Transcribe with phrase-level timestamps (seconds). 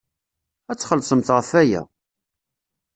[0.71, 1.81] Ad txellṣemt ɣef waya!